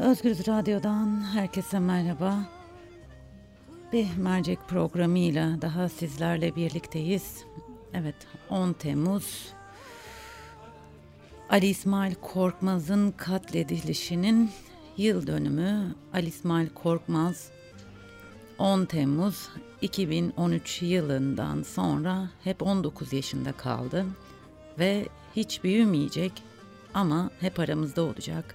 Özgürüz 0.00 0.48
Radyo'dan 0.48 1.32
herkese 1.34 1.78
merhaba. 1.78 2.38
Bir 3.92 4.16
mercek 4.16 4.58
programıyla 4.68 5.62
daha 5.62 5.88
sizlerle 5.88 6.56
birlikteyiz. 6.56 7.44
Evet 7.94 8.14
10 8.50 8.72
Temmuz 8.72 9.52
Ali 11.50 11.66
İsmail 11.66 12.14
Korkmaz'ın 12.14 13.10
katledilişinin 13.10 14.50
yıl 14.96 15.26
dönümü. 15.26 15.94
Ali 16.12 16.26
İsmail 16.26 16.68
Korkmaz 16.68 17.50
10 18.58 18.84
Temmuz 18.84 19.48
2013 19.80 20.82
yılından 20.82 21.62
sonra 21.62 22.30
hep 22.44 22.62
19 22.62 23.12
yaşında 23.12 23.52
kaldı 23.52 24.06
ve 24.78 25.08
hiç 25.36 25.64
büyümeyecek 25.64 26.32
ama 26.94 27.30
hep 27.40 27.60
aramızda 27.60 28.02
olacak. 28.02 28.54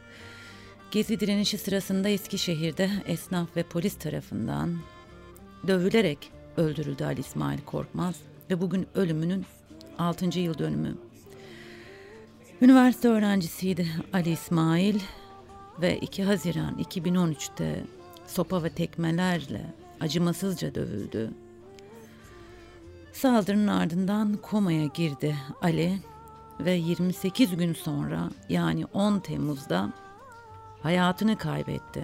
Gezi 0.95 1.19
direnişi 1.19 1.57
sırasında 1.57 2.09
Eskişehir'de 2.09 2.89
esnaf 3.07 3.57
ve 3.57 3.63
polis 3.63 3.95
tarafından 3.95 4.77
dövülerek 5.67 6.31
öldürüldü 6.57 7.03
Ali 7.03 7.19
İsmail 7.19 7.59
Korkmaz 7.65 8.15
ve 8.49 8.61
bugün 8.61 8.87
ölümünün 8.95 9.45
6. 9.99 10.39
yıl 10.39 10.57
dönümü. 10.57 10.95
Üniversite 12.61 13.07
öğrencisiydi 13.07 13.87
Ali 14.13 14.31
İsmail 14.31 14.99
ve 15.81 15.97
2 15.99 16.23
Haziran 16.23 16.79
2013'te 16.79 17.83
sopa 18.27 18.63
ve 18.63 18.69
tekmelerle 18.69 19.73
acımasızca 19.99 20.75
dövüldü. 20.75 21.31
Saldırının 23.13 23.67
ardından 23.67 24.37
komaya 24.37 24.85
girdi 24.85 25.35
Ali 25.61 25.99
ve 26.59 26.71
28 26.71 27.57
gün 27.57 27.73
sonra 27.73 28.29
yani 28.49 28.85
10 28.85 29.19
Temmuz'da 29.19 30.04
hayatını 30.85 31.37
kaybetti. 31.37 32.03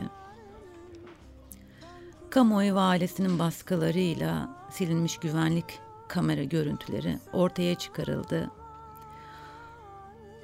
Kamuoyu 2.29 2.75
ve 2.75 2.79
ailesinin 2.79 3.39
baskılarıyla 3.39 4.49
silinmiş 4.69 5.17
güvenlik 5.17 5.79
kamera 6.07 6.43
görüntüleri 6.43 7.19
ortaya 7.33 7.75
çıkarıldı. 7.75 8.51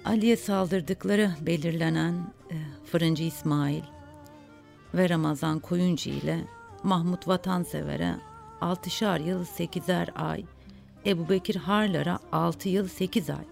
Ali'ye 0.05 0.37
saldırdıkları 0.37 1.31
belirlenen 1.41 2.13
e, 2.51 2.55
Fırıncı 2.91 3.23
İsmail 3.23 3.83
ve 4.93 5.09
Ramazan 5.09 5.59
Koyuncu 5.59 6.09
ile 6.09 6.47
Mahmut 6.83 7.27
Vatansever'e 7.27 8.15
6'şar 8.61 9.23
yıl 9.23 9.45
8'er 9.45 10.13
ay, 10.13 10.45
Ebu 11.05 11.29
Bekir 11.29 11.55
Harlar'a 11.55 12.19
6 12.31 12.69
yıl 12.69 12.87
8 12.87 13.29
ay, 13.29 13.45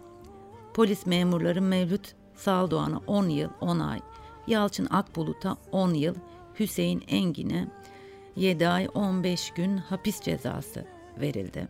polis 0.74 1.06
memurları 1.06 1.62
Mevlüt 1.62 2.16
Saldoğan'a 2.36 3.02
10 3.08 3.30
yıl 3.30 3.50
10 3.62 3.80
ay, 3.80 4.00
Yalçın 4.48 4.88
Akbulut'a 4.92 5.58
10 5.72 5.94
yıl, 5.94 6.16
Hüseyin 6.60 7.04
Engin'e 7.08 7.68
7 8.36 8.68
ay 8.68 8.88
15 8.94 9.52
gün 9.52 9.78
hapis 9.78 10.22
cezası 10.22 10.86
verildi. 11.22 11.68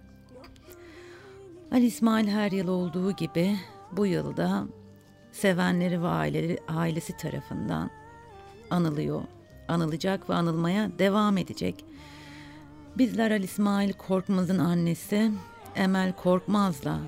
Ali 1.71 1.85
İsmail 1.85 2.27
her 2.27 2.51
yıl 2.51 2.67
olduğu 2.67 3.11
gibi 3.11 3.57
bu 3.91 4.05
yılda 4.05 4.65
sevenleri 5.31 6.01
ve 6.01 6.07
aileleri, 6.07 6.57
ailesi 6.67 7.17
tarafından 7.17 7.89
anılıyor, 8.69 9.21
anılacak 9.67 10.29
ve 10.29 10.33
anılmaya 10.33 10.99
devam 10.99 11.37
edecek. 11.37 11.85
Bizler 12.97 13.31
Ali 13.31 13.43
İsmail 13.43 13.93
Korkmaz'ın 13.93 14.59
annesi 14.59 15.31
Emel 15.75 16.13
Korkmaz'la 16.13 16.99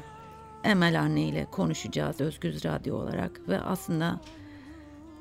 Emel 0.64 1.02
anne 1.02 1.22
ile 1.22 1.48
konuşacağız 1.52 2.22
Özgür 2.22 2.64
Radyo 2.64 2.96
olarak 2.96 3.42
ve 3.50 3.62
aslında 3.62 4.20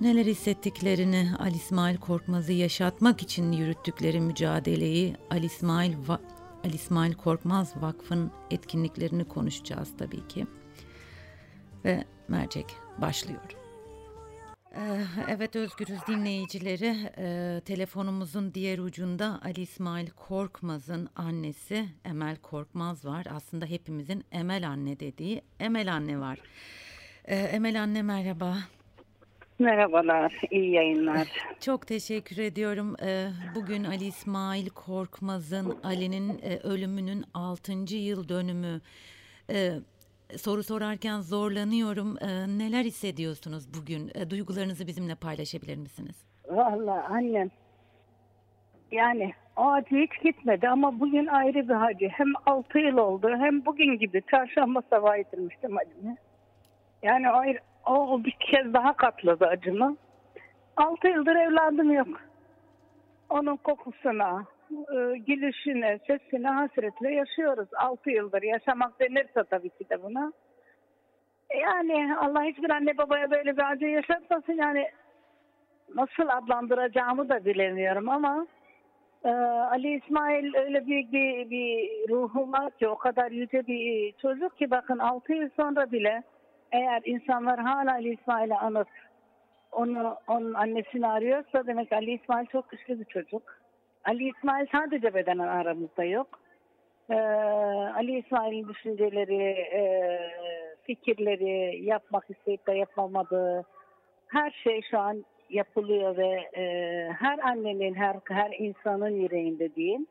neler 0.00 0.26
hissettiklerini 0.26 1.30
Ali 1.38 1.56
İsmail 1.56 1.96
Korkmaz'ı 1.96 2.52
yaşatmak 2.52 3.22
için 3.22 3.52
yürüttükleri 3.52 4.20
mücadeleyi 4.20 5.16
Ali 5.30 5.46
İsmail 5.46 5.94
Va 6.08 6.20
Ali 6.64 6.74
İsmail 6.74 7.14
Korkmaz 7.14 7.72
Vakfı'nın 7.76 8.30
etkinliklerini 8.50 9.24
konuşacağız 9.24 9.92
tabii 9.98 10.28
ki. 10.28 10.46
Ve 11.84 12.04
mercek 12.28 12.66
başlıyor. 12.98 13.56
Ee, 14.76 15.04
Evet 15.28 15.56
Özgürüz 15.56 15.98
dinleyicileri 16.08 16.96
e, 17.18 17.60
telefonumuzun 17.64 18.54
diğer 18.54 18.78
ucunda 18.78 19.40
Ali 19.44 19.60
İsmail 19.60 20.10
Korkmaz'ın 20.10 21.08
annesi 21.16 21.88
Emel 22.04 22.36
Korkmaz 22.36 23.04
var. 23.04 23.26
Aslında 23.30 23.66
hepimizin 23.66 24.24
Emel 24.32 24.68
anne 24.68 25.00
dediği 25.00 25.42
Emel 25.60 25.94
anne 25.94 26.20
var. 26.20 26.38
Ee, 27.24 27.36
Emel 27.36 27.82
anne 27.82 28.02
merhaba. 28.02 28.58
Merhabalar, 29.58 30.32
iyi 30.50 30.70
yayınlar. 30.72 31.28
Çok 31.60 31.86
teşekkür 31.86 32.38
ediyorum. 32.38 32.96
Ee, 33.06 33.26
Bugün 33.54 33.84
Ali 33.84 34.04
İsmail 34.04 34.68
Korkmaz'ın 34.68 35.78
Ali'nin 35.84 36.28
e, 36.42 36.56
ölümünün 36.58 37.24
6. 37.34 37.72
yıl 37.96 38.28
dönümü. 38.28 38.80
Ee, 39.50 39.70
Soru 40.36 40.62
sorarken 40.62 41.20
zorlanıyorum. 41.20 42.16
Ee, 42.20 42.26
Neler 42.58 42.84
hissediyorsunuz 42.84 43.74
bugün? 43.80 44.12
Duygularınızı 44.30 44.86
bizimle 44.86 45.14
paylaşabilir 45.14 45.76
misiniz? 45.76 46.24
Vallahi 46.48 47.06
annem, 47.08 47.50
yani 48.92 49.32
o 49.56 49.70
acı 49.72 49.96
hiç 49.96 50.22
gitmedi 50.24 50.68
ama 50.68 51.00
bugün 51.00 51.26
ayrı 51.26 51.68
bir 51.68 51.86
acı. 51.86 52.08
Hem 52.08 52.32
6 52.46 52.78
yıl 52.78 52.96
oldu 52.96 53.28
hem 53.38 53.64
bugün 53.66 53.98
gibi 53.98 54.22
çarşamba 54.30 54.82
sabahı 54.90 55.18
yitirmiştim 55.18 55.76
acımı. 55.78 56.16
Yani 57.02 57.28
ayrı, 57.28 57.58
o 57.86 58.24
bir 58.24 58.36
kez 58.40 58.74
daha 58.74 58.92
katladı 58.92 59.46
acımı. 59.46 59.96
6 60.76 61.08
yıldır 61.08 61.36
evladım 61.36 61.92
yok. 61.92 62.08
Onun 63.30 63.56
kokusuna, 63.56 64.44
e, 64.70 65.18
gülüşüne, 65.18 65.98
sesine 66.06 66.48
hasretle 66.48 67.14
yaşıyoruz. 67.14 67.68
6 67.76 68.10
yıldır 68.10 68.42
yaşamak 68.42 69.00
denirse 69.00 69.44
tabii 69.50 69.70
ki 69.70 69.88
de 69.90 70.02
buna. 70.02 70.32
Yani 71.60 72.16
Allah 72.16 72.42
hiçbir 72.42 72.70
anne 72.70 72.98
babaya 72.98 73.30
böyle 73.30 73.56
bir 73.56 73.70
acı 73.70 73.86
yaşatmasın. 73.86 74.52
Yani 74.52 74.86
nasıl 75.94 76.28
adlandıracağımı 76.28 77.28
da 77.28 77.44
bilemiyorum 77.44 78.08
ama 78.08 78.46
e, 79.24 79.28
Ali 79.70 79.94
İsmail 79.96 80.54
öyle 80.54 80.86
büyük 80.86 81.12
bir, 81.12 81.50
bir 81.50 81.90
ruhu 82.08 82.52
ki 82.78 82.88
o 82.88 82.98
kadar 82.98 83.30
yüce 83.30 83.66
bir 83.66 84.12
çocuk 84.12 84.58
ki 84.58 84.70
bakın 84.70 84.98
6 84.98 85.32
yıl 85.32 85.48
sonra 85.56 85.92
bile 85.92 86.22
eğer 86.72 87.02
insanlar 87.04 87.60
hala 87.60 87.92
Ali 87.92 88.12
İsmail'i 88.12 88.54
anıp 88.54 88.88
onu 89.72 90.16
onun 90.28 90.54
annesini 90.54 91.06
arıyorsa 91.08 91.66
demek 91.66 91.92
Ali 91.92 92.12
İsmail 92.12 92.46
çok 92.46 92.70
güçlü 92.70 93.00
bir 93.00 93.04
çocuk. 93.04 93.42
Ali 94.04 94.28
İsmail 94.28 94.66
sadece 94.72 95.14
bedenen 95.14 95.48
aramızda 95.48 96.04
yok. 96.04 96.40
Ee, 97.10 97.14
Ali 97.94 98.18
İsmail'in 98.18 98.68
düşünceleri, 98.68 99.42
e, 99.52 100.20
fikirleri, 100.82 101.84
yapmak 101.84 102.30
isteyip 102.30 102.66
de 102.66 102.72
yapamadığı 102.72 103.64
her 104.26 104.50
şey 104.50 104.80
şu 104.90 104.98
an 104.98 105.24
yapılıyor 105.50 106.16
ve 106.16 106.48
e, 106.56 106.62
her 107.12 107.38
annenin, 107.38 107.94
her 107.94 108.16
her 108.28 108.50
insanın 108.58 109.10
yüreğinde 109.10 109.74
diyeyim. 109.74 110.06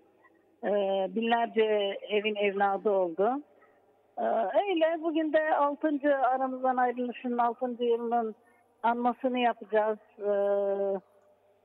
E, 0.63 0.69
binlerce 1.15 1.97
evin 2.09 2.35
evladı 2.35 2.89
oldu. 2.89 3.41
E, 4.17 4.23
öyle 4.23 5.03
bugün 5.03 5.33
de 5.33 5.55
6. 5.55 5.99
aramızdan 6.17 6.77
ayrılışının 6.77 7.37
6. 7.37 7.83
yılının 7.83 8.35
anmasını 8.83 9.39
yapacağız. 9.39 9.99
E, 10.19 10.31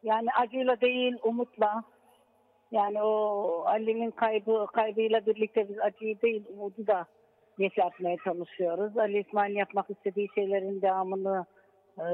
yani 0.02 0.28
acıyla 0.40 0.80
değil, 0.80 1.16
umutla. 1.22 1.84
Yani 2.70 3.02
o 3.02 3.62
Ali'nin 3.66 4.10
kaybı 4.10 4.66
kaybıyla 4.72 5.26
birlikte 5.26 5.68
biz 5.68 5.78
acıyı 5.78 6.20
değil, 6.22 6.44
umudu 6.48 6.86
da 6.86 7.06
yaşatmaya 7.58 8.16
çalışıyoruz. 8.24 8.98
Ali 8.98 9.18
İsmail 9.18 9.56
yapmak 9.56 9.90
istediği 9.90 10.28
şeylerin 10.34 10.82
devamını 10.82 11.46
e, 11.98 12.04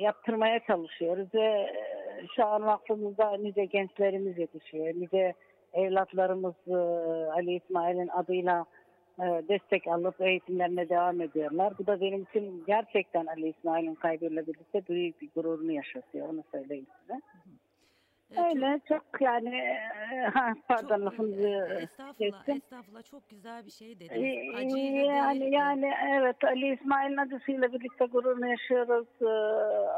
yaptırmaya 0.00 0.60
çalışıyoruz 0.66 1.34
ve 1.34 1.44
e, 1.44 2.26
şu 2.36 2.46
an 2.46 2.66
vakfımızda 2.66 3.36
nice 3.36 3.64
gençlerimiz 3.64 4.38
yetişiyor. 4.38 4.86
Nice 4.86 5.34
evlatlarımız 5.72 6.54
e, 6.68 6.76
Ali 7.32 7.54
İsmail'in 7.54 8.08
adıyla 8.08 8.64
destek 9.48 9.86
alıp 9.86 10.20
eğitimlerine 10.20 10.88
devam 10.88 11.20
ediyorlar. 11.20 11.72
Bu 11.78 11.86
da 11.86 12.00
benim 12.00 12.22
için 12.22 12.64
gerçekten 12.66 13.26
Ali 13.26 13.48
İsmail'in 13.48 13.94
kaybıyla 13.94 14.46
birlikte 14.46 14.82
büyük 14.88 15.20
bir 15.20 15.28
gururunu 15.34 15.72
yaşatıyor. 15.72 16.28
Onu 16.28 16.42
söyleyeyim 16.52 16.86
size. 17.00 17.20
Çok- 18.36 18.46
Öyle 18.46 18.80
çok 18.88 19.02
yani 19.20 19.56
e, 19.56 20.20
ha, 20.34 20.52
pardon 20.68 20.88
çok- 20.96 21.04
lafınızı 21.06 21.48
Estağfurullah, 21.82 22.14
kestim. 22.18 22.56
estağfurullah 22.56 23.02
çok 23.10 23.28
güzel 23.28 23.66
bir 23.66 23.70
şey 23.70 24.00
dediniz. 24.00 24.54
Acıyla 24.56 25.12
Yani 25.12 25.40
değil, 25.40 25.52
yani 25.52 25.92
evet 26.18 26.44
Ali 26.44 26.72
İsmail'in 26.74 27.16
acısıyla 27.16 27.72
birlikte 27.72 28.04
gururunu 28.04 28.48
yaşıyoruz. 28.48 29.06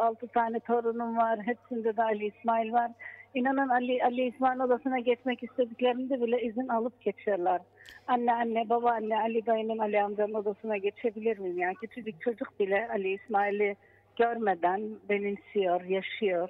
Altı 0.01 0.29
tane 0.29 0.61
torunum 0.61 1.17
var. 1.17 1.39
Hepsinde 1.43 1.97
de 1.97 2.03
Ali 2.03 2.27
İsmail 2.27 2.73
var. 2.73 2.91
İnanın 3.35 3.69
Ali, 3.69 4.05
Ali 4.05 4.27
İsmail 4.27 4.61
odasına 4.61 4.99
geçmek 4.99 5.43
istediklerinde 5.43 6.21
bile 6.21 6.43
izin 6.43 6.69
alıp 6.69 7.01
geçiyorlar. 7.03 7.61
Anne 8.07 8.33
anne 8.33 8.69
baba 8.69 8.91
anne 8.91 9.21
Ali 9.21 9.47
dayının 9.47 9.79
Ali 9.79 10.03
amcanın 10.03 10.35
odasına 10.35 10.77
geçebilir 10.77 11.39
miyim? 11.39 11.59
Yani 11.59 11.75
küçücük 11.75 12.21
çocuk 12.21 12.61
bile 12.61 12.89
Ali 12.89 13.13
İsmail'i 13.13 13.77
görmeden 14.19 14.81
benimsiyor, 15.09 15.85
yaşıyor. 15.85 16.49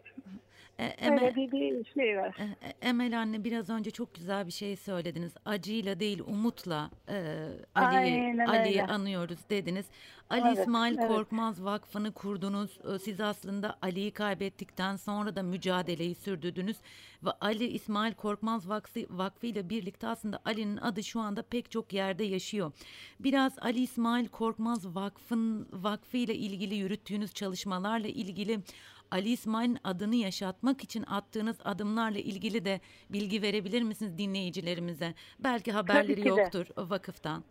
E, 0.81 0.85
Emel, 0.85 1.25
Öyle 1.25 1.37
bir, 1.37 1.53
bir 1.53 1.85
şey 1.95 2.19
var. 2.19 2.37
e, 2.39 2.67
e, 2.67 2.89
Emel 2.89 3.21
anne 3.21 3.45
biraz 3.45 3.71
önce 3.71 3.91
çok 3.91 4.15
güzel 4.15 4.47
bir 4.47 4.53
şey 4.53 4.77
söylediniz. 4.77 5.33
Acıyla 5.45 6.01
değil 6.01 6.21
umutla 6.27 6.91
e, 7.09 7.47
Ali'yi 7.75 8.81
öyle. 8.83 8.87
anıyoruz 8.87 9.39
dediniz. 9.51 9.87
Ali 10.31 10.43
Evet, 10.47 10.59
İsmail 10.59 10.99
evet. 10.99 11.09
Korkmaz 11.09 11.65
Vakfı'nı 11.65 12.13
kurdunuz. 12.13 12.79
Siz 13.03 13.21
aslında 13.21 13.77
Ali'yi 13.83 14.11
kaybettikten 14.11 14.97
sonra 14.97 15.37
da 15.37 15.43
mücadeleyi 15.43 16.15
sürdürdünüz 16.15 16.77
ve 17.25 17.31
Ali 17.41 17.67
İsmail 17.67 18.15
Korkmaz 18.15 18.69
Vakfı, 18.69 19.01
Vakfı 19.11 19.47
ile 19.47 19.71
birlikte 19.71 20.07
aslında 20.09 20.39
Ali'nin 20.45 20.77
adı 20.77 21.03
şu 21.05 21.21
anda 21.21 21.43
pek 21.43 21.71
çok 21.71 21.93
yerde 21.93 22.25
yaşıyor. 22.25 22.73
Biraz 23.21 23.59
Ali 23.59 23.81
İsmail 23.81 24.29
Korkmaz 24.29 24.95
Vakfı'nın 24.95 25.69
Vakfı 25.73 26.17
ile 26.17 26.35
ilgili 26.35 26.75
yürüttüğünüz 26.75 27.35
çalışmalarla 27.35 28.09
ilgili 28.09 28.61
Ali 29.11 29.29
İsmail'in 29.29 29.79
adını 29.85 30.15
yaşatmak 30.17 30.85
için 30.85 31.05
attığınız 31.11 31.61
adımlarla 31.65 32.19
ilgili 32.19 32.65
de 32.65 32.81
bilgi 33.11 33.43
verebilir 33.43 33.83
misiniz 33.83 34.19
dinleyicilerimize? 34.19 35.15
Belki 35.45 35.73
haberleri 35.73 36.15
ki 36.17 36.25
de. 36.25 36.29
yoktur 36.29 36.67
vakıftan. 36.77 37.45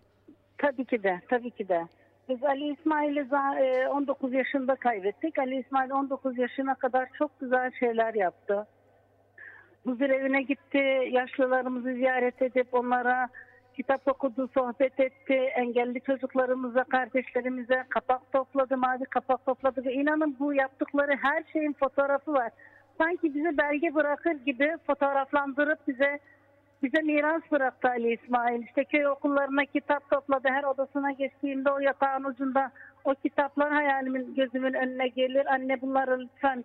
Tabii 0.58 0.86
ki 0.86 1.04
de, 1.04 1.22
tabii 1.30 1.52
ki 1.52 1.68
de. 1.68 1.88
Biz 2.30 2.44
Ali 2.44 2.74
İsmail'i 2.74 3.20
za- 3.20 3.60
e, 3.84 3.88
19 3.88 4.34
yaşında 4.34 4.76
kaybettik. 4.76 5.40
Ali 5.40 5.60
İsmail 5.60 5.92
19 5.92 6.38
yaşına 6.38 6.76
kadar 6.76 7.10
çok 7.18 7.40
güzel 7.40 7.72
şeyler 7.80 8.14
yaptı. 8.14 8.68
Huzur 9.84 10.10
evine 10.10 10.42
gitti, 10.42 11.10
yaşlılarımızı 11.12 11.94
ziyaret 11.94 12.42
edip 12.42 12.74
onlara 12.74 13.30
kitap 13.80 14.08
okudu, 14.08 14.50
sohbet 14.54 15.00
etti. 15.00 15.34
Engelli 15.34 16.02
çocuklarımıza, 16.02 16.84
kardeşlerimize 16.84 17.84
kapak 17.90 18.32
topladı, 18.32 18.78
mavi 18.78 19.06
kapak 19.06 19.46
topladı. 19.46 19.86
Ve 19.86 19.94
inanın 19.94 20.36
bu 20.40 20.54
yaptıkları 20.54 21.12
her 21.22 21.44
şeyin 21.54 21.74
fotoğrafı 21.74 22.34
var. 22.34 22.52
Sanki 22.98 23.36
bize 23.36 23.58
belge 23.58 23.96
bırakır 23.96 24.32
gibi 24.32 24.78
fotoğraflandırıp 24.88 25.88
bize 25.88 26.20
bize 26.84 27.02
miras 27.02 27.42
bıraktı 27.52 27.88
Ali 27.88 28.14
İsmail. 28.14 28.64
İşte 28.64 28.84
köy 28.84 29.08
okullarına 29.08 29.66
kitap 29.66 30.10
topladı. 30.10 30.48
Her 30.52 30.64
odasına 30.64 31.12
geçtiğimde 31.12 31.72
o 31.72 31.80
yatağın 31.80 32.24
ucunda 32.24 32.72
o 33.04 33.14
kitaplar 33.14 33.74
hayalimin 33.74 34.36
gözümün 34.36 34.74
önüne 34.74 35.08
gelir. 35.08 35.46
Anne 35.54 35.82
bunları 35.82 36.20
lütfen 36.20 36.64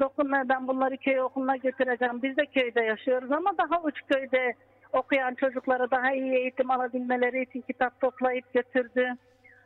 dokunma 0.00 0.48
ben 0.48 0.68
bunları 0.68 0.96
köy 0.96 1.20
okuluna 1.20 1.56
götüreceğim. 1.56 2.22
Biz 2.22 2.36
de 2.36 2.46
köyde 2.46 2.80
yaşıyoruz 2.80 3.32
ama 3.32 3.50
daha 3.58 3.82
uç 3.82 4.00
köyde 4.12 4.54
okuyan 4.96 5.34
çocuklara 5.34 5.90
daha 5.90 6.12
iyi 6.12 6.34
eğitim 6.34 6.70
alabilmeleri 6.70 7.42
için 7.42 7.60
kitap 7.60 8.00
toplayıp 8.00 8.54
götürdü. 8.54 9.14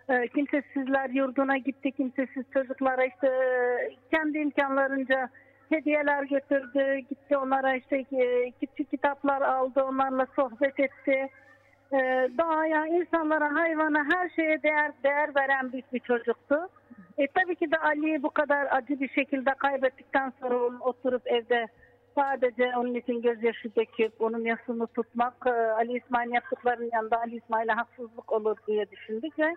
Ee, 0.09 0.29
Kimsesizler 0.29 1.11
yurduna 1.11 1.57
gitti. 1.57 1.93
Kimsesiz 1.93 2.45
çocuklara 2.55 3.05
işte 3.05 3.27
e, 3.27 3.91
kendi 4.11 4.39
imkanlarınca 4.39 5.29
hediyeler 5.69 6.23
götürdü. 6.23 6.99
Gitti 6.99 7.37
onlara 7.37 7.77
işte 7.77 7.97
e, 7.97 8.51
küçük 8.51 8.91
kitaplar 8.91 9.43
aldı. 9.43 9.83
Onlarla 9.83 10.27
sohbet 10.37 10.81
etti. 10.81 11.29
Ee, 11.93 12.29
Doğaya, 12.39 12.87
insanlara, 12.87 13.55
hayvana, 13.55 14.05
her 14.13 14.29
şeye 14.29 14.63
değer 14.63 14.93
değer 15.05 15.35
veren 15.37 15.73
bir, 15.73 15.85
bir 15.93 16.01
çocuktu. 16.01 16.69
E, 17.19 17.27
tabii 17.27 17.55
ki 17.55 17.71
de 17.71 17.79
Ali'yi 17.79 18.23
bu 18.23 18.31
kadar 18.31 18.67
acı 18.71 19.01
bir 19.01 19.09
şekilde 19.09 19.55
kaybettikten 19.55 20.33
sonra 20.41 20.79
oturup 20.81 21.23
evde 21.27 21.67
sadece 22.15 22.77
onun 22.77 22.95
için 22.95 23.23
gözyaşı 23.23 23.75
döküp 23.77 24.21
onun 24.21 24.45
yasını 24.45 24.87
tutmak 24.87 25.35
e, 25.47 25.51
Ali 25.51 25.97
İsmail'in 25.97 26.35
yaptıklarının 26.35 26.91
yanında 26.93 27.19
Ali 27.19 27.37
İsmail'e 27.37 27.73
haksızlık 27.73 28.33
olur 28.33 28.57
diye 28.67 28.91
düşündük 28.91 29.39
ve 29.39 29.57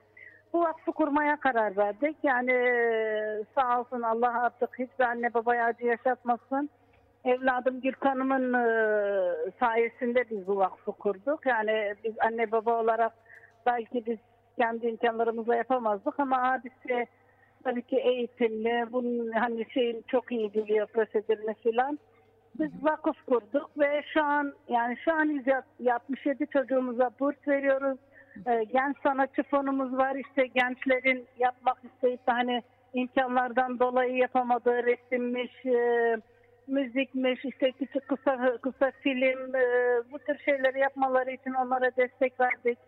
bu 0.54 0.62
vakfı 0.62 0.92
kurmaya 0.92 1.40
karar 1.40 1.78
verdik. 1.78 2.18
Yani 2.24 2.52
e, 2.52 3.44
sağ 3.56 3.80
olsun 3.80 4.02
Allah 4.02 4.44
artık 4.44 4.80
hiçbir 4.80 5.04
anne 5.04 5.34
babaya 5.34 5.66
acı 5.66 5.86
yaşatmasın. 5.86 6.70
Evladım 7.26 7.82
Gülkan'ımın 7.82 8.54
e, 8.54 8.66
sayesinde 9.60 10.30
biz 10.30 10.48
bu 10.48 10.58
vakfı 10.58 10.92
kurduk. 10.92 11.46
Yani 11.46 11.94
biz 12.04 12.14
anne 12.20 12.52
baba 12.52 12.82
olarak 12.82 13.14
belki 13.66 14.06
biz 14.06 14.18
kendi 14.58 14.88
imkanlarımızla 14.88 15.56
yapamazdık 15.56 16.20
ama 16.20 16.52
abisi 16.52 17.08
tabii 17.64 17.82
ki 17.82 17.98
eğitimli, 17.98 18.86
bunun 18.92 19.32
hani 19.32 19.66
şeyin 19.74 20.04
çok 20.08 20.32
iyi 20.32 20.54
biliyor 20.54 20.88
prosedürünü 20.88 21.54
filan. 21.54 22.00
Biz 22.60 22.72
vakıf 22.84 23.26
kurduk 23.26 23.70
ve 23.80 24.04
şu 24.14 24.24
an 24.24 24.54
yani 24.68 24.98
şu 24.98 25.14
an 25.14 25.26
167 25.26 26.48
çocuğumuza 26.48 27.12
burs 27.20 27.48
veriyoruz. 27.48 28.00
Ee, 28.48 28.64
genç 28.64 28.98
sanatçı 29.04 29.44
fonumuz 29.44 29.98
var. 29.98 30.16
İşte 30.16 30.48
gençlerin 30.48 31.26
yapmak 31.40 31.78
isteyip 31.84 32.20
hani 32.26 32.62
imkanlardan 32.94 33.80
dolayı 33.80 34.16
yapamadığı 34.16 34.84
resimmiş, 34.86 35.66
e, 35.66 36.18
müzikmiş, 36.68 37.46
işte 37.46 37.72
küçük 37.72 38.08
kısa 38.08 38.58
kısa 38.62 38.92
film 39.02 39.56
e, 39.56 39.64
bu 40.12 40.20
tür 40.20 40.38
şeyleri 40.46 40.80
yapmaları 40.80 41.32
için 41.32 41.54
onlara 41.54 41.96
destek 41.98 42.40
verdik. 42.40 42.80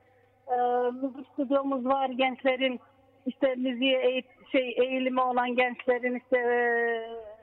E, 0.48 0.56
müzik 1.02 1.28
stüdyomuz 1.34 1.86
var 1.86 2.10
gençlerin 2.10 2.80
işte 3.26 3.56
müziğe 3.56 4.00
eğit- 4.00 4.52
şey 4.52 4.76
eğilimi 4.78 5.22
olan 5.22 5.56
gençlerin 5.56 6.16
işte 6.16 6.38
e, 6.38 7.35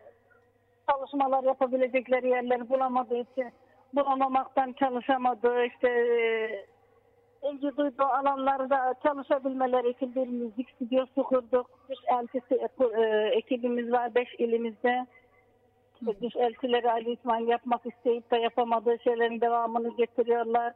çalışmalar 0.92 1.44
yapabilecekleri 1.44 2.28
yerleri 2.28 2.68
bulamadığı 2.68 3.18
için 3.18 3.52
bulamamaktan 3.94 4.72
çalışamadığı 4.72 5.64
işte 5.64 5.88
e, 5.88 6.66
ilgi 7.48 7.76
duyduğu 7.76 8.04
alanlarda 8.04 8.94
çalışabilmeleri 9.02 9.90
için 9.90 10.14
bir 10.14 10.26
müzik 10.26 10.70
stüdyosu 10.70 11.22
kurduk. 11.22 11.66
Dış 11.88 11.98
eltisi 12.06 12.54
e, 12.96 13.28
ekibimiz 13.36 13.92
var 13.92 14.14
beş 14.14 14.34
ilimizde. 14.38 15.06
Dış 16.22 16.36
eltileri 16.36 16.90
Ali 16.90 17.12
İsmail 17.12 17.48
yapmak 17.48 17.86
isteyip 17.86 18.30
de 18.30 18.36
yapamadığı 18.36 18.98
şeylerin 18.98 19.40
devamını 19.40 19.96
getiriyorlar. 19.96 20.72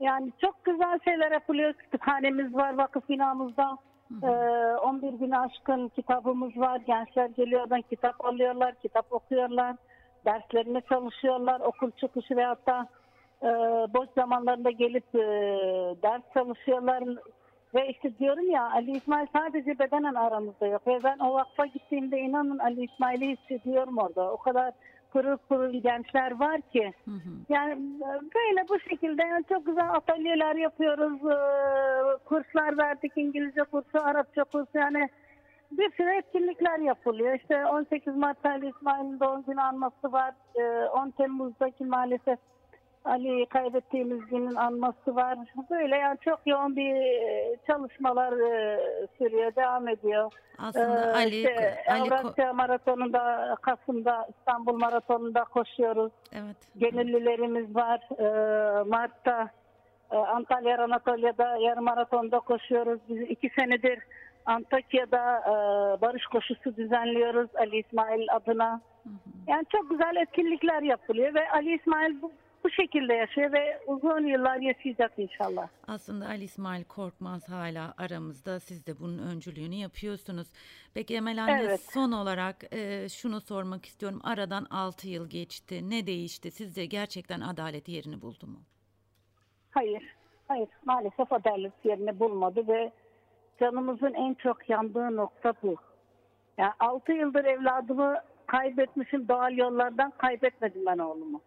Yani 0.00 0.32
çok 0.40 0.64
güzel 0.64 0.98
şeyler 1.04 1.32
yapılıyor. 1.32 1.72
Kütüphanemiz 1.72 2.54
var 2.54 2.74
vakıf 2.74 3.08
binamızda. 3.08 3.78
Ee, 4.22 4.26
11 4.26 5.20
bin 5.20 5.30
aşkın 5.30 5.88
kitabımız 5.88 6.56
var. 6.56 6.80
Gençler 6.86 7.26
geliyor 7.26 7.60
oradan 7.60 7.82
kitap 7.82 8.24
alıyorlar, 8.24 8.74
kitap 8.74 9.12
okuyorlar. 9.12 9.76
Derslerine 10.24 10.80
çalışıyorlar. 10.80 11.60
Okul 11.60 11.90
çıkışı 11.90 12.36
veyahut 12.36 12.66
da 12.66 12.88
e, 13.42 13.48
boş 13.94 14.08
zamanlarında 14.14 14.70
gelip 14.70 15.14
e, 15.14 15.18
ders 16.02 16.22
çalışıyorlar. 16.34 17.04
Ve 17.74 17.88
işte 17.88 18.18
diyorum 18.18 18.50
ya 18.50 18.70
Ali 18.70 18.90
İsmail 18.90 19.26
sadece 19.36 19.78
bedenen 19.78 20.14
aramızda 20.14 20.66
yok. 20.66 20.86
Ve 20.86 20.98
ben 21.04 21.18
o 21.18 21.34
vakfa 21.34 21.66
gittiğimde 21.66 22.18
inanın 22.18 22.58
Ali 22.58 22.84
İsmail'i 22.84 23.36
hissediyorum 23.36 23.98
orada. 23.98 24.32
O 24.32 24.36
kadar 24.36 24.72
pırıl 25.12 25.36
pırıl 25.36 25.72
gençler 25.72 26.40
var 26.40 26.60
ki. 26.60 26.92
Hı 27.04 27.10
hı. 27.10 27.30
Yani 27.48 27.72
e, 27.72 28.08
böyle 28.34 28.68
bu 28.68 28.80
şekilde 28.80 29.22
yani 29.22 29.44
çok 29.48 29.66
güzel 29.66 29.90
atölyeler 29.94 30.56
yapıyoruz. 30.56 31.20
Ee, 31.24 32.24
Kurslar 32.24 32.78
verdik. 32.78 33.12
İngilizce 33.16 33.62
kursu, 33.62 33.98
Arapça 34.02 34.44
kursu 34.44 34.78
yani 34.78 35.08
bir 35.70 35.92
sürü 35.92 36.10
etkinlikler 36.10 36.78
yapılıyor. 36.78 37.34
İşte 37.34 37.66
18 37.66 38.16
Mart 38.16 38.46
Ali 38.46 38.68
İsmail'in 38.68 39.20
doğum 39.20 39.42
günü 39.42 39.60
anması 39.60 40.12
var. 40.12 40.34
Ee, 40.54 40.88
10 40.88 41.10
Temmuz'daki 41.10 41.84
maalesef 41.84 42.38
Ali'yi 43.04 43.46
kaybettiğimiz 43.46 44.26
günün 44.26 44.54
anması 44.54 45.16
var. 45.16 45.38
Böyle 45.70 45.96
yani 45.96 46.18
çok 46.24 46.40
yoğun 46.46 46.76
bir 46.76 46.94
e, 46.94 47.56
çalışmalar 47.66 48.32
e, 48.32 48.80
sürüyor, 49.18 49.54
devam 49.56 49.88
ediyor. 49.88 50.32
Aslında 50.58 51.12
Ee, 51.12 51.14
Ali, 51.14 51.36
işte 51.36 51.84
Ali 51.90 52.02
Avrasya 52.02 52.52
Maratonu'nda, 52.52 53.56
Kasım'da 53.62 54.28
İstanbul 54.38 54.78
Maratonu'nda 54.78 55.44
koşuyoruz. 55.44 56.12
evet. 56.32 56.56
Gönüllülerimiz 56.74 57.76
var. 57.76 58.00
Ee, 58.18 58.82
Mart'ta 58.84 59.50
e, 60.12 60.16
Antalya 60.16 60.84
Anatolia'da 60.84 61.56
yarım 61.56 61.84
maratonda 61.84 62.40
koşuyoruz. 62.40 63.00
Biz 63.08 63.20
iki 63.20 63.50
senedir 63.58 63.98
Antakya'da 64.46 65.38
e, 65.46 65.52
barış 66.00 66.26
koşusu 66.26 66.76
düzenliyoruz 66.76 67.48
Ali 67.56 67.76
İsmail 67.78 68.26
adına. 68.32 68.80
Yani 69.46 69.64
çok 69.72 69.90
güzel 69.90 70.16
etkinlikler 70.16 70.82
yapılıyor 70.82 71.34
ve 71.34 71.50
Ali 71.50 71.74
İsmail 71.74 72.22
bu, 72.22 72.32
bu 72.64 72.70
şekilde 72.70 73.14
yaşıyor 73.14 73.52
ve 73.52 73.80
uzun 73.86 74.26
yıllar 74.26 74.56
yaşayacak 74.56 75.12
inşallah. 75.16 75.68
Aslında 75.86 76.26
Ali 76.26 76.44
İsmail 76.44 76.84
Korkmaz 76.84 77.48
hala 77.48 77.94
aramızda. 77.98 78.60
Siz 78.60 78.86
de 78.86 78.98
bunun 79.00 79.18
öncülüğünü 79.18 79.74
yapıyorsunuz. 79.74 80.48
Peki 80.94 81.14
Emel 81.16 81.42
anne 81.42 81.62
Evet. 81.62 81.80
son 81.80 82.12
olarak 82.12 82.74
e, 82.74 83.08
şunu 83.08 83.40
sormak 83.40 83.84
istiyorum. 83.86 84.20
Aradan 84.24 84.66
6 84.70 85.08
yıl 85.08 85.30
geçti. 85.30 85.90
Ne 85.90 86.06
değişti? 86.06 86.50
Sizce 86.50 86.86
gerçekten 86.86 87.40
adalet 87.40 87.88
yerini 87.88 88.22
buldu 88.22 88.46
mu? 88.46 88.58
Hayır, 89.70 90.02
hayır. 90.48 90.68
Maalesef 90.84 91.32
adalet 91.32 91.72
yerini 91.84 92.20
bulmadı 92.20 92.68
ve 92.68 92.92
canımızın 93.60 94.14
en 94.14 94.34
çok 94.34 94.70
yandığı 94.70 95.16
nokta 95.16 95.52
bu. 95.62 95.76
Yani 96.58 96.72
6 96.80 97.12
yıldır 97.12 97.44
evladımı 97.44 98.14
kaybetmişim 98.46 99.28
doğal 99.28 99.52
yollardan 99.56 100.10
kaybetmedim 100.10 100.86
ben 100.86 100.98
oğlumu. 100.98 101.40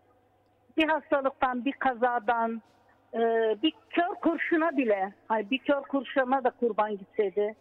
Bir 0.78 0.88
hastalıktan, 0.88 1.66
bir 1.66 1.72
kazadan, 1.72 2.62
e, 3.14 3.20
bir 3.64 3.74
kör 3.90 4.16
kurşuna 4.22 4.78
bile, 4.78 5.14
hani 5.28 5.50
bir 5.50 5.58
kör 5.58 5.82
kurşuna 5.82 6.44
da 6.44 6.50
kurban 6.50 6.98
gitseydi. 6.98 7.56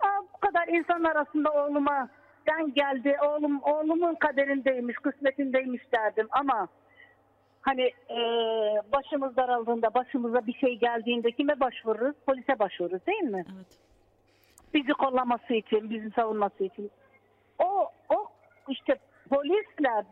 Aa, 0.00 0.22
bu 0.34 0.38
kadar 0.38 0.68
insan 0.68 1.04
arasında 1.04 1.52
oğluma 1.52 2.08
Allah'tan 2.48 2.74
geldi. 2.74 3.16
Oğlum 3.22 3.62
oğlumun 3.62 4.14
kaderindeymiş, 4.14 4.96
kısmetindeymiş 4.96 5.82
derdim 5.92 6.28
ama 6.30 6.68
hani 7.60 7.82
e, 8.10 8.18
başımız 8.92 9.36
daraldığında, 9.36 9.94
başımıza 9.94 10.46
bir 10.46 10.54
şey 10.54 10.78
geldiğinde 10.78 11.30
kime 11.32 11.60
başvururuz? 11.60 12.16
Polise 12.26 12.58
başvururuz 12.58 13.06
değil 13.06 13.22
mi? 13.22 13.44
Evet. 13.56 13.66
bizi 14.74 14.92
kollaması 14.92 15.54
için, 15.54 15.90
bizi 15.90 16.10
savunması 16.10 16.64
için. 16.64 16.90
O, 17.58 17.88
o 18.08 18.26
işte 18.68 18.96
polisler, 19.30 20.04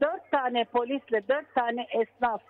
dört 0.00 0.30
tane 0.30 0.64
polisle 0.64 1.28
dört 1.28 1.54
tane 1.54 1.86
esnaf 1.90 2.42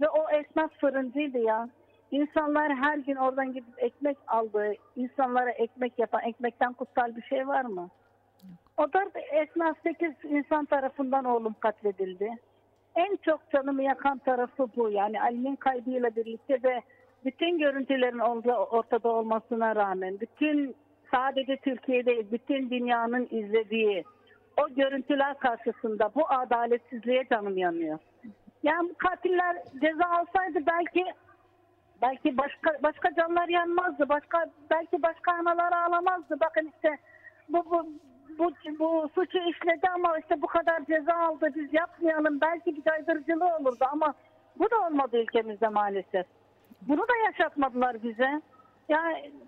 ve 0.00 0.08
o 0.08 0.30
esnaf 0.30 0.70
fırıncıydı 0.80 1.38
ya. 1.38 1.68
İnsanlar 2.10 2.74
her 2.74 2.98
gün 2.98 3.16
oradan 3.16 3.52
gidip 3.52 3.74
ekmek 3.82 4.18
aldı. 4.26 4.72
İnsanlara 4.96 5.50
ekmek 5.50 5.98
yapan, 5.98 6.22
ekmekten 6.22 6.72
kutsal 6.72 7.16
bir 7.16 7.22
şey 7.22 7.48
var 7.48 7.64
mı? 7.64 7.88
O 8.76 8.92
dört 8.92 9.16
esnaf 9.32 9.76
sekiz 9.82 10.12
insan 10.24 10.64
tarafından 10.64 11.24
oğlum 11.24 11.54
katledildi. 11.60 12.30
En 12.94 13.16
çok 13.16 13.50
canımı 13.50 13.82
yakan 13.82 14.18
tarafı 14.18 14.68
bu. 14.76 14.90
Yani 14.90 15.22
Ali'nin 15.22 15.56
kaybıyla 15.56 16.16
birlikte 16.16 16.60
ve 16.62 16.82
bütün 17.24 17.58
görüntülerin 17.58 18.18
ortada 18.70 19.08
olmasına 19.08 19.76
rağmen, 19.76 20.20
bütün 20.20 20.74
sadece 21.10 21.56
Türkiye'de 21.56 22.32
bütün 22.32 22.70
dünyanın 22.70 23.28
izlediği 23.30 24.04
o 24.62 24.74
görüntüler 24.74 25.38
karşısında 25.38 26.10
bu 26.14 26.28
adaletsizliğe 26.28 27.24
canım 27.30 27.58
yanıyor. 27.58 27.98
Yani 28.62 28.88
bu 28.90 28.94
katiller 28.94 29.56
ceza 29.80 30.04
alsaydı 30.04 30.66
belki 30.66 31.04
belki 32.02 32.38
başka 32.38 32.82
başka 32.82 33.14
canlar 33.14 33.48
yanmazdı. 33.48 34.08
Başka 34.08 34.46
belki 34.70 35.02
başka 35.02 35.32
analar 35.32 35.72
ağlamazdı. 35.72 36.40
Bakın 36.40 36.72
işte 36.76 36.98
bu 37.48 37.70
bu 37.70 37.86
bu, 38.38 38.52
bu 38.78 39.08
suçu 39.14 39.38
işledi 39.38 39.88
ama 39.94 40.18
işte 40.18 40.42
bu 40.42 40.46
kadar 40.46 40.84
ceza 40.84 41.14
aldı 41.14 41.48
biz 41.54 41.74
yapmayalım. 41.74 42.40
Belki 42.40 42.76
bir 42.76 42.82
caydırıcılığı 42.82 43.56
olurdu 43.56 43.84
ama 43.92 44.14
bu 44.58 44.70
da 44.70 44.86
olmadı 44.86 45.22
ülkemizde 45.22 45.68
maalesef. 45.68 46.26
Bunu 46.82 47.00
da 47.00 47.16
yaşatmadılar 47.26 48.02
bize. 48.02 48.42
Ya 48.88 49.00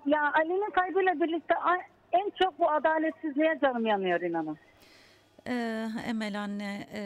ya 0.06 0.32
Ali'nin 0.34 0.70
kaybıyla 0.70 1.20
birlikte 1.20 1.54
en 2.12 2.30
çok 2.30 2.58
bu 2.58 2.70
adaletsizliğe 2.70 3.58
canım 3.62 3.86
yanıyor 3.86 4.20
inanın. 4.20 4.58
Ee, 5.48 5.86
Emel 6.08 6.40
anne 6.40 6.86
e, 6.94 7.00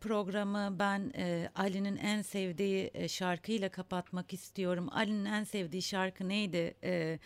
programı 0.00 0.78
ben 0.78 1.00
e, 1.18 1.48
Ali'nin 1.54 1.96
en 1.96 2.22
sevdiği 2.22 2.90
e, 2.94 3.08
şarkıyla 3.08 3.68
kapatmak 3.68 4.32
istiyorum. 4.32 4.88
Ali'nin 4.92 5.24
en 5.24 5.44
sevdiği 5.44 5.82
şarkı 5.82 6.28
neydi? 6.28 6.74
E, 6.84 7.18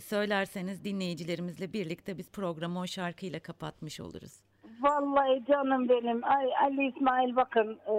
söylerseniz 0.00 0.84
dinleyicilerimizle 0.84 1.72
birlikte 1.72 2.18
biz 2.18 2.32
programı 2.32 2.80
o 2.80 2.86
şarkıyla 2.86 3.40
kapatmış 3.40 4.00
oluruz. 4.00 4.40
Vallahi 4.80 5.44
canım 5.48 5.88
benim. 5.88 6.24
Ay, 6.24 6.46
Ali 6.62 6.88
İsmail 6.88 7.36
bakın 7.36 7.78
e, 7.86 7.94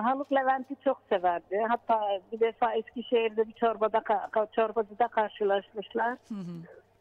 Haluk 0.00 0.32
Levent'i 0.32 0.76
çok 0.84 1.02
severdi. 1.08 1.62
Hatta 1.68 2.20
bir 2.32 2.40
defa 2.40 2.74
Eskişehir'de 2.74 3.48
bir 3.48 3.52
çorbada 3.52 4.02
çorbacıda 4.56 5.08
karşılaşmışlar. 5.08 6.18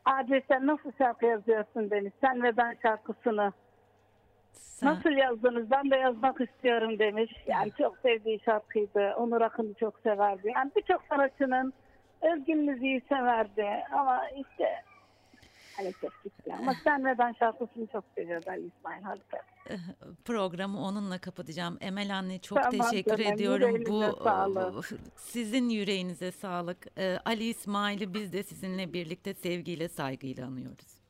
Abi 0.05 0.43
sen 0.47 0.67
nasıl 0.67 0.91
şarkı 0.97 1.25
yazıyorsun 1.25 1.89
demiş. 1.89 2.13
Sen 2.21 2.43
ve 2.43 2.57
ben 2.57 2.77
şarkısını. 2.81 3.53
Sen- 4.53 4.89
Nasıl 4.89 5.09
yazdınız? 5.09 5.71
Ben 5.71 5.91
de 5.91 5.95
yazmak 5.95 6.41
istiyorum 6.41 6.99
demiş. 6.99 7.31
Yani 7.47 7.71
çok 7.77 7.97
sevdiği 7.97 8.39
şarkıydı. 8.45 9.13
Onur 9.17 9.41
Akın'ı 9.41 9.73
çok 9.73 9.99
severdi. 9.99 10.51
Yani 10.55 10.71
birçok 10.75 11.03
sanatçının 11.09 11.73
özgün 12.21 12.57
müziği 12.71 13.01
severdi. 13.09 13.67
Ama 13.91 14.29
işte 14.29 14.83
hani 15.77 15.93
çok 16.01 16.23
gitti. 16.23 16.53
Ama 16.59 16.73
sen 16.83 17.05
ve 17.05 17.17
ben 17.17 17.33
şarkısını 17.39 17.87
çok 17.87 18.03
seviyordu 18.15 18.45
Ali 18.49 18.65
İsmail 18.77 19.01
Levent. 19.03 19.21
programı 20.25 20.79
onunla 20.81 21.17
kapatacağım. 21.17 21.77
Emel 21.81 22.15
anne 22.17 22.39
çok 22.39 22.57
Tamam 22.63 22.71
teşekkür 22.71 23.17
canım, 23.17 23.33
ediyorum. 23.33 23.83
Bu 23.89 24.23
sağlık. 24.23 24.89
sizin 25.15 25.69
yüreğinize 25.69 26.31
sağlık. 26.31 26.87
Ee, 26.97 27.17
Ali 27.25 27.43
İsmail'i 27.43 28.13
biz 28.13 28.33
de 28.33 28.43
sizinle 28.43 28.93
birlikte 28.93 29.33
sevgiyle, 29.33 29.89
saygıyla 29.89 30.47
anıyoruz. 30.47 31.02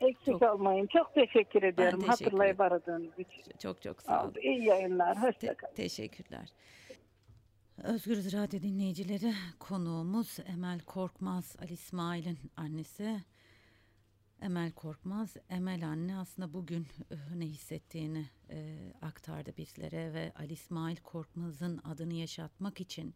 Eksik 0.00 0.24
Çok- 0.26 0.42
olmayın. 0.42 0.86
Çok 0.86 1.14
teşekkür 1.14 1.62
ediyorum 1.62 2.00
teşekkür 2.00 2.24
hatırlayıp 2.24 2.60
aradığınız 2.60 3.18
için. 3.18 3.58
Çok 3.58 3.82
çok 3.82 4.02
sağ 4.02 4.24
olun. 4.24 4.34
İyi 4.42 4.64
yayınlar. 4.64 5.14
Te- 5.14 5.20
Hoşçakalın. 5.20 5.74
teşekkürler. 5.74 6.48
Özgürüz 7.82 8.32
Radyo 8.32 8.60
dinleyicileri 8.62 9.32
konuğumuz 9.58 10.38
Emel 10.46 10.80
Korkmaz 10.80 11.56
Ali 11.62 11.72
İsmail'in 11.72 12.38
annesi. 12.56 13.20
Emel 14.42 14.72
Korkmaz, 14.72 15.36
Emel 15.50 15.86
anne 15.88 16.16
aslında 16.18 16.52
bugün 16.52 16.86
e, 17.10 17.38
ne 17.38 17.44
hissettiğini 17.44 18.24
e, 18.50 18.76
aktardı 19.02 19.56
bizlere 19.56 20.12
ve 20.12 20.32
Ali 20.38 20.52
İsmail 20.52 20.96
Korkmaz'ın 20.96 21.78
adını 21.84 22.14
yaşatmak 22.14 22.80
için 22.80 23.14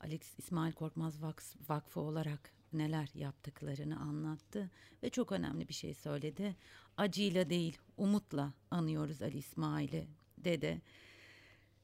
Ali 0.00 0.20
İsmail 0.38 0.72
Korkmaz 0.72 1.22
Vakfı 1.68 2.00
olarak 2.00 2.52
neler 2.72 3.10
yaptıklarını 3.14 4.00
anlattı 4.00 4.70
ve 5.02 5.10
çok 5.10 5.32
önemli 5.32 5.68
bir 5.68 5.74
şey 5.74 5.94
söyledi. 5.94 6.56
Acıyla 6.96 7.50
değil, 7.50 7.78
umutla 7.96 8.52
anıyoruz 8.70 9.22
Ali 9.22 9.38
İsmail'i 9.38 10.08
dedi. 10.38 10.82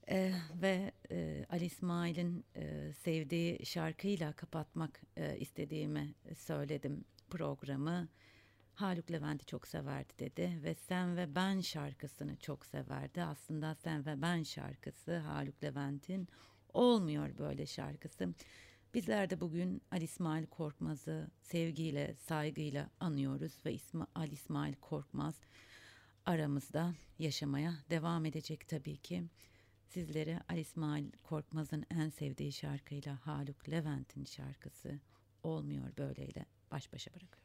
Ee, 0.08 0.32
ve 0.62 0.92
e, 1.10 1.46
Ali 1.50 1.64
İsmail'in 1.64 2.44
e, 2.56 2.92
sevdiği 2.92 3.66
şarkıyla 3.66 4.32
kapatmak 4.32 5.00
e, 5.16 5.38
istediğimi 5.38 6.14
söyledim 6.34 7.04
programı. 7.30 8.08
Haluk 8.74 9.10
Levent'i 9.10 9.46
çok 9.46 9.68
severdi 9.68 10.12
dedi 10.18 10.60
ve 10.62 10.74
Sen 10.74 11.16
ve 11.16 11.34
Ben 11.34 11.60
şarkısını 11.60 12.36
çok 12.36 12.66
severdi. 12.66 13.22
Aslında 13.22 13.74
Sen 13.74 14.06
ve 14.06 14.22
Ben 14.22 14.42
şarkısı 14.42 15.16
Haluk 15.18 15.64
Levent'in 15.64 16.28
olmuyor 16.74 17.38
böyle 17.38 17.66
şarkısı. 17.66 18.34
Bizler 18.94 19.30
de 19.30 19.40
bugün 19.40 19.82
Ali 19.90 20.04
İsmail 20.04 20.46
Korkmaz'ı 20.46 21.30
sevgiyle, 21.42 22.14
saygıyla 22.14 22.90
anıyoruz 23.00 23.52
ve 23.66 23.72
İsma, 23.72 24.06
Ali 24.14 24.32
İsmail 24.32 24.74
Korkmaz 24.74 25.40
aramızda 26.26 26.94
yaşamaya 27.18 27.74
devam 27.90 28.24
edecek 28.26 28.68
tabii 28.68 28.96
ki. 28.96 29.24
Sizleri 29.88 30.38
Ali 30.48 30.60
İsmail 30.60 31.12
Korkmaz'ın 31.22 31.84
en 31.90 32.08
sevdiği 32.08 32.52
şarkıyla 32.52 33.26
Haluk 33.26 33.68
Levent'in 33.68 34.24
şarkısı 34.24 35.00
Olmuyor 35.42 35.96
Böyleyle 35.98 36.46
baş 36.70 36.92
başa 36.92 37.10
bırakıyorum. 37.10 37.41